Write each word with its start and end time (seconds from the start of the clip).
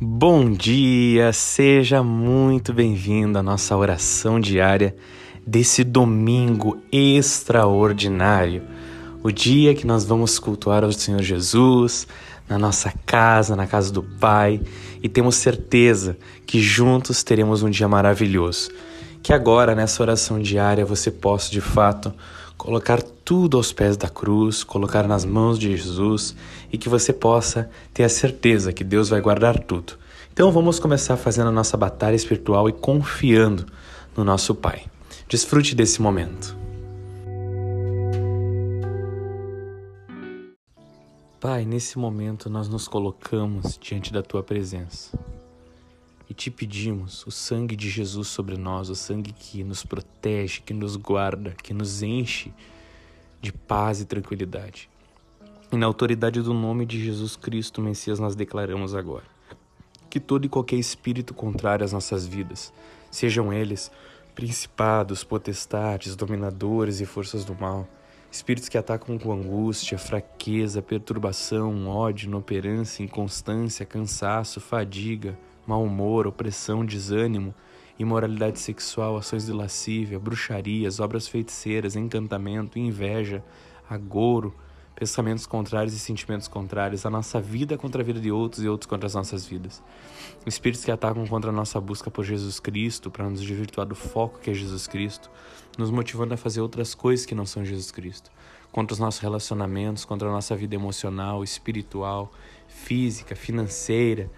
Bom 0.00 0.50
dia, 0.50 1.32
seja 1.32 2.02
muito 2.02 2.72
bem-vindo 2.72 3.38
à 3.38 3.42
nossa 3.44 3.76
oração 3.76 4.40
diária 4.40 4.96
desse 5.46 5.84
domingo 5.84 6.82
extraordinário. 6.90 8.64
O 9.22 9.30
dia 9.30 9.72
que 9.72 9.86
nós 9.86 10.04
vamos 10.04 10.36
cultuar 10.40 10.82
ao 10.82 10.90
Senhor 10.90 11.22
Jesus 11.22 12.08
na 12.48 12.58
nossa 12.58 12.92
casa, 13.06 13.54
na 13.54 13.68
casa 13.68 13.92
do 13.92 14.02
Pai, 14.02 14.60
e 15.00 15.08
temos 15.08 15.36
certeza 15.36 16.18
que 16.44 16.60
juntos 16.60 17.22
teremos 17.22 17.62
um 17.62 17.70
dia 17.70 17.86
maravilhoso. 17.86 18.72
Que 19.22 19.32
agora, 19.32 19.76
nessa 19.76 20.02
oração 20.02 20.40
diária, 20.40 20.84
você 20.84 21.08
possa 21.08 21.52
de 21.52 21.60
fato 21.60 22.12
colocar 22.56 23.02
tudo 23.02 23.56
aos 23.56 23.72
pés 23.72 23.96
da 23.96 24.08
cruz, 24.08 24.64
colocar 24.64 25.06
nas 25.06 25.24
mãos 25.24 25.58
de 25.58 25.76
Jesus 25.76 26.34
e 26.72 26.78
que 26.78 26.88
você 26.88 27.12
possa 27.12 27.70
ter 27.92 28.04
a 28.04 28.08
certeza 28.08 28.72
que 28.72 28.84
Deus 28.84 29.08
vai 29.08 29.20
guardar 29.20 29.58
tudo. 29.58 29.94
Então 30.32 30.50
vamos 30.50 30.78
começar 30.78 31.16
fazendo 31.16 31.48
a 31.48 31.52
nossa 31.52 31.76
batalha 31.76 32.16
espiritual 32.16 32.68
e 32.68 32.72
confiando 32.72 33.66
no 34.16 34.24
nosso 34.24 34.54
Pai. 34.54 34.84
Desfrute 35.28 35.74
desse 35.74 36.02
momento. 36.02 36.56
Pai, 41.40 41.64
nesse 41.64 41.98
momento 41.98 42.48
nós 42.48 42.68
nos 42.68 42.88
colocamos 42.88 43.78
diante 43.80 44.12
da 44.12 44.22
tua 44.22 44.42
presença 44.42 45.16
e 46.28 46.34
te 46.34 46.50
pedimos 46.50 47.26
o 47.26 47.30
sangue 47.30 47.76
de 47.76 47.90
Jesus 47.90 48.28
sobre 48.28 48.56
nós, 48.56 48.88
o 48.88 48.94
sangue 48.94 49.32
que 49.32 49.62
nos 49.62 49.84
protege, 49.84 50.60
que 50.60 50.72
nos 50.72 50.96
guarda, 50.96 51.54
que 51.62 51.74
nos 51.74 52.02
enche 52.02 52.52
de 53.40 53.52
paz 53.52 54.00
e 54.00 54.04
tranquilidade. 54.04 54.88
E 55.70 55.76
na 55.76 55.86
autoridade 55.86 56.40
do 56.40 56.54
nome 56.54 56.86
de 56.86 57.04
Jesus 57.04 57.36
Cristo, 57.36 57.80
Messias, 57.80 58.18
nós 58.18 58.34
declaramos 58.34 58.94
agora 58.94 59.24
que 60.08 60.20
todo 60.20 60.44
e 60.44 60.48
qualquer 60.48 60.76
espírito 60.76 61.34
contrário 61.34 61.84
às 61.84 61.92
nossas 61.92 62.24
vidas, 62.24 62.72
sejam 63.10 63.52
eles 63.52 63.90
principados, 64.34 65.24
potestades, 65.24 66.14
dominadores 66.14 67.00
e 67.00 67.06
forças 67.06 67.44
do 67.44 67.54
mal, 67.54 67.88
espíritos 68.30 68.68
que 68.68 68.78
atacam 68.78 69.18
com 69.18 69.32
angústia, 69.32 69.98
fraqueza, 69.98 70.80
perturbação, 70.80 71.88
ódio, 71.88 72.28
inoperância, 72.28 73.02
inconstância, 73.02 73.84
cansaço, 73.84 74.60
fadiga, 74.60 75.36
mau 75.66 75.82
humor, 75.82 76.26
opressão, 76.26 76.84
desânimo, 76.84 77.54
imoralidade 77.98 78.58
sexual, 78.58 79.16
ações 79.16 79.46
de 79.46 79.52
lascívia, 79.52 80.18
bruxarias, 80.18 81.00
obras 81.00 81.28
feiticeiras, 81.28 81.96
encantamento, 81.96 82.78
inveja, 82.78 83.44
agouro, 83.88 84.54
pensamentos 84.94 85.44
contrários 85.44 85.94
e 85.94 85.98
sentimentos 85.98 86.46
contrários, 86.46 87.04
a 87.04 87.10
nossa 87.10 87.40
vida 87.40 87.76
contra 87.76 88.00
a 88.00 88.04
vida 88.04 88.20
de 88.20 88.30
outros 88.30 88.62
e 88.62 88.68
outros 88.68 88.86
contra 88.86 89.06
as 89.06 89.14
nossas 89.14 89.44
vidas. 89.44 89.82
Espíritos 90.46 90.84
que 90.84 90.90
atacam 90.90 91.26
contra 91.26 91.50
a 91.50 91.52
nossa 91.52 91.80
busca 91.80 92.10
por 92.10 92.24
Jesus 92.24 92.60
Cristo, 92.60 93.10
para 93.10 93.28
nos 93.28 93.40
desvirtuar 93.40 93.86
do 93.86 93.94
foco 93.94 94.38
que 94.38 94.50
é 94.50 94.54
Jesus 94.54 94.86
Cristo, 94.86 95.30
nos 95.76 95.90
motivando 95.90 96.34
a 96.34 96.36
fazer 96.36 96.60
outras 96.60 96.94
coisas 96.94 97.26
que 97.26 97.34
não 97.34 97.44
são 97.44 97.64
Jesus 97.64 97.90
Cristo. 97.90 98.30
Contra 98.70 98.94
os 98.94 98.98
nossos 98.98 99.20
relacionamentos, 99.20 100.04
contra 100.04 100.28
a 100.28 100.32
nossa 100.32 100.54
vida 100.56 100.74
emocional, 100.74 101.42
espiritual, 101.42 102.32
física, 102.68 103.34
financeira, 103.34 104.30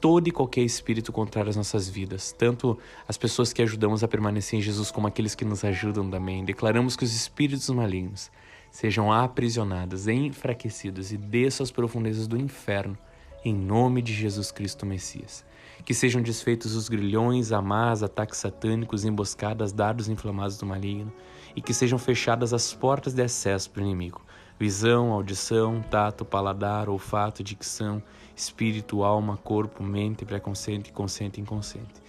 todo 0.00 0.28
e 0.28 0.30
qualquer 0.30 0.62
espírito 0.62 1.12
contrário 1.12 1.50
às 1.50 1.56
nossas 1.56 1.88
vidas, 1.88 2.32
tanto 2.32 2.78
as 3.08 3.16
pessoas 3.16 3.52
que 3.52 3.62
ajudamos 3.62 4.04
a 4.04 4.08
permanecer 4.08 4.58
em 4.58 4.62
Jesus 4.62 4.90
como 4.90 5.06
aqueles 5.06 5.34
que 5.34 5.44
nos 5.44 5.64
ajudam 5.64 6.08
também. 6.10 6.44
Declaramos 6.44 6.96
que 6.96 7.04
os 7.04 7.14
espíritos 7.14 7.68
malignos 7.70 8.30
sejam 8.70 9.12
aprisionados, 9.12 10.06
enfraquecidos 10.06 11.12
e 11.12 11.16
desçam 11.16 11.64
às 11.64 11.70
profundezas 11.70 12.26
do 12.26 12.36
inferno, 12.36 12.96
em 13.44 13.54
nome 13.54 14.02
de 14.02 14.12
Jesus 14.12 14.50
Cristo 14.50 14.84
Messias. 14.84 15.44
Que 15.84 15.94
sejam 15.94 16.20
desfeitos 16.20 16.74
os 16.74 16.88
grilhões, 16.88 17.52
amás, 17.52 18.02
ataques 18.02 18.38
satânicos, 18.38 19.04
emboscadas, 19.04 19.72
dardos 19.72 20.08
inflamados 20.08 20.58
do 20.58 20.66
maligno, 20.66 21.12
e 21.54 21.62
que 21.62 21.72
sejam 21.72 21.98
fechadas 21.98 22.52
as 22.52 22.74
portas 22.74 23.14
de 23.14 23.22
acesso 23.22 23.70
para 23.70 23.82
o 23.82 23.86
inimigo. 23.86 24.20
Visão, 24.58 25.12
audição, 25.12 25.82
tato, 25.82 26.24
paladar, 26.24 26.88
olfato, 26.88 27.42
dicção, 27.42 28.02
espírito, 28.34 29.02
alma, 29.02 29.36
corpo, 29.36 29.82
mente, 29.82 30.24
pré-consciente, 30.24 30.92
consciente 30.92 31.40
e 31.40 31.42
inconsciente. 31.42 32.02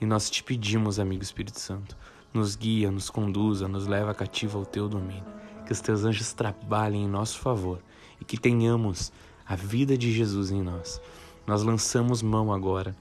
E 0.00 0.06
nós 0.06 0.30
te 0.30 0.44
pedimos, 0.44 1.00
amigo 1.00 1.22
Espírito 1.22 1.58
Santo, 1.58 1.96
nos 2.32 2.54
guia, 2.54 2.90
nos 2.90 3.10
conduza, 3.10 3.66
nos 3.66 3.86
leva 3.86 4.14
cativo 4.14 4.58
ao 4.58 4.64
teu 4.64 4.88
domínio 4.88 5.38
que 5.68 5.72
os 5.72 5.82
teus 5.82 6.02
anjos 6.02 6.32
trabalhem 6.32 7.04
em 7.04 7.08
nosso 7.08 7.38
favor 7.40 7.78
e 8.18 8.24
que 8.24 8.38
tenhamos 8.38 9.12
a 9.46 9.54
vida 9.54 9.98
de 9.98 10.10
Jesus 10.10 10.50
em 10.50 10.62
nós. 10.62 10.98
Nós 11.46 11.62
lançamos 11.62 12.22
mão 12.22 12.50
agora 12.50 12.96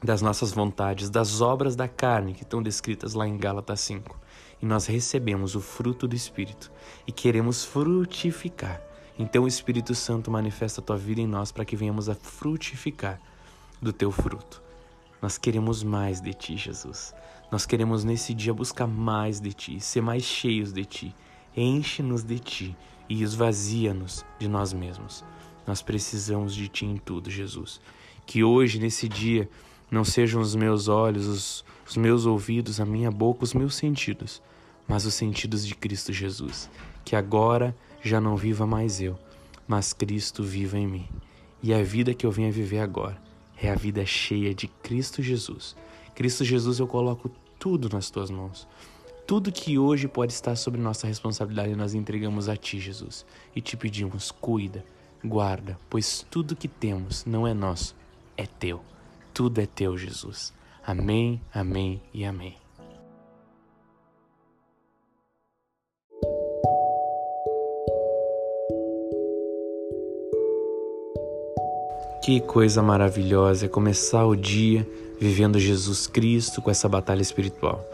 das 0.00 0.22
nossas 0.22 0.52
vontades, 0.52 1.10
das 1.10 1.40
obras 1.40 1.74
da 1.74 1.88
carne 1.88 2.32
que 2.32 2.44
estão 2.44 2.62
descritas 2.62 3.14
lá 3.14 3.26
em 3.26 3.36
Gálatas 3.36 3.80
5. 3.80 4.16
E 4.64 4.66
nós 4.66 4.86
recebemos 4.86 5.54
o 5.54 5.60
fruto 5.60 6.08
do 6.08 6.16
Espírito 6.16 6.72
e 7.06 7.12
queremos 7.12 7.66
frutificar. 7.66 8.80
Então 9.18 9.44
o 9.44 9.46
Espírito 9.46 9.94
Santo 9.94 10.30
manifesta 10.30 10.80
a 10.80 10.84
tua 10.84 10.96
vida 10.96 11.20
em 11.20 11.26
nós 11.26 11.52
para 11.52 11.66
que 11.66 11.76
venhamos 11.76 12.08
a 12.08 12.14
frutificar 12.14 13.20
do 13.78 13.92
teu 13.92 14.10
fruto. 14.10 14.62
Nós 15.20 15.36
queremos 15.36 15.82
mais 15.82 16.18
de 16.18 16.32
ti, 16.32 16.56
Jesus. 16.56 17.14
Nós 17.52 17.66
queremos 17.66 18.04
nesse 18.04 18.32
dia 18.32 18.54
buscar 18.54 18.86
mais 18.86 19.38
de 19.38 19.52
ti, 19.52 19.78
ser 19.80 20.00
mais 20.00 20.22
cheios 20.22 20.72
de 20.72 20.86
ti 20.86 21.14
Enche-nos 21.54 22.24
de 22.24 22.38
ti 22.38 22.76
e 23.06 23.22
esvazia-nos 23.22 24.24
de 24.40 24.48
nós 24.48 24.72
mesmos. 24.72 25.22
Nós 25.66 25.82
precisamos 25.82 26.54
de 26.54 26.68
ti 26.68 26.84
em 26.84 26.96
tudo, 26.96 27.30
Jesus. 27.30 27.82
Que 28.26 28.42
hoje, 28.42 28.80
nesse 28.80 29.08
dia, 29.08 29.46
não 29.88 30.04
sejam 30.04 30.40
os 30.40 30.56
meus 30.56 30.88
olhos, 30.88 31.26
os, 31.26 31.64
os 31.86 31.96
meus 31.96 32.26
ouvidos, 32.26 32.80
a 32.80 32.84
minha 32.84 33.10
boca, 33.10 33.44
os 33.44 33.54
meus 33.54 33.76
sentidos, 33.76 34.42
mas 34.86 35.04
os 35.06 35.14
sentidos 35.14 35.66
de 35.66 35.74
Cristo 35.74 36.12
Jesus. 36.12 36.70
Que 37.04 37.16
agora 37.16 37.76
já 38.02 38.20
não 38.20 38.36
viva 38.36 38.66
mais 38.66 39.00
eu, 39.00 39.18
mas 39.66 39.92
Cristo 39.92 40.42
viva 40.42 40.78
em 40.78 40.86
mim. 40.86 41.08
E 41.62 41.72
a 41.72 41.82
vida 41.82 42.14
que 42.14 42.26
eu 42.26 42.30
venho 42.30 42.48
a 42.48 42.52
viver 42.52 42.80
agora 42.80 43.20
é 43.56 43.70
a 43.70 43.74
vida 43.74 44.04
cheia 44.04 44.54
de 44.54 44.68
Cristo 44.68 45.22
Jesus. 45.22 45.76
Cristo 46.14 46.44
Jesus, 46.44 46.78
eu 46.78 46.86
coloco 46.86 47.30
tudo 47.58 47.88
nas 47.88 48.10
tuas 48.10 48.30
mãos. 48.30 48.68
Tudo 49.26 49.50
que 49.50 49.78
hoje 49.78 50.06
pode 50.06 50.32
estar 50.34 50.54
sob 50.54 50.76
nossa 50.76 51.06
responsabilidade 51.06 51.74
nós 51.74 51.94
entregamos 51.94 52.48
a 52.48 52.56
Ti, 52.56 52.78
Jesus, 52.78 53.24
e 53.56 53.60
te 53.60 53.74
pedimos, 53.74 54.30
cuida, 54.30 54.84
guarda, 55.24 55.78
pois 55.88 56.26
tudo 56.30 56.54
que 56.54 56.68
temos 56.68 57.24
não 57.24 57.46
é 57.46 57.54
nosso, 57.54 57.96
é 58.36 58.46
Teu. 58.46 58.82
Tudo 59.32 59.62
é 59.62 59.66
Teu, 59.66 59.96
Jesus. 59.96 60.52
Amém, 60.86 61.40
amém 61.54 62.02
e 62.12 62.22
amém. 62.24 62.63
Que 72.24 72.40
coisa 72.40 72.82
maravilhosa 72.82 73.66
é 73.66 73.68
começar 73.68 74.24
o 74.24 74.34
dia 74.34 74.88
vivendo 75.20 75.58
Jesus 75.58 76.06
Cristo 76.06 76.62
com 76.62 76.70
essa 76.70 76.88
batalha 76.88 77.20
espiritual. 77.20 77.86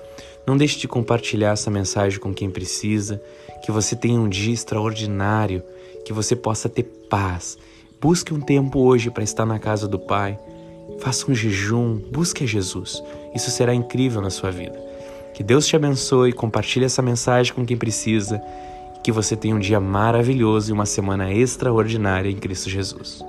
Não 0.46 0.56
deixe 0.56 0.78
de 0.78 0.86
compartilhar 0.86 1.50
essa 1.50 1.68
mensagem 1.68 2.20
com 2.20 2.32
quem 2.32 2.48
precisa. 2.48 3.20
Que 3.60 3.72
você 3.72 3.96
tenha 3.96 4.20
um 4.20 4.28
dia 4.28 4.54
extraordinário, 4.54 5.64
que 6.04 6.12
você 6.12 6.36
possa 6.36 6.68
ter 6.68 6.84
paz. 7.10 7.58
Busque 8.00 8.32
um 8.32 8.40
tempo 8.40 8.78
hoje 8.78 9.10
para 9.10 9.24
estar 9.24 9.44
na 9.44 9.58
casa 9.58 9.88
do 9.88 9.98
Pai. 9.98 10.38
Faça 11.00 11.28
um 11.28 11.34
jejum, 11.34 11.96
busque 11.96 12.44
a 12.44 12.46
Jesus. 12.46 13.02
Isso 13.34 13.50
será 13.50 13.74
incrível 13.74 14.22
na 14.22 14.30
sua 14.30 14.52
vida. 14.52 14.80
Que 15.34 15.42
Deus 15.42 15.66
te 15.66 15.74
abençoe, 15.74 16.32
compartilhe 16.32 16.84
essa 16.84 17.02
mensagem 17.02 17.52
com 17.52 17.66
quem 17.66 17.76
precisa. 17.76 18.40
Que 19.02 19.10
você 19.10 19.34
tenha 19.34 19.56
um 19.56 19.60
dia 19.60 19.80
maravilhoso 19.80 20.70
e 20.70 20.72
uma 20.72 20.86
semana 20.86 21.34
extraordinária 21.34 22.30
em 22.30 22.36
Cristo 22.36 22.70
Jesus. 22.70 23.24